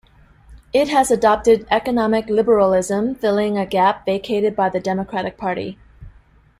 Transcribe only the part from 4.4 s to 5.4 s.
by the Democratic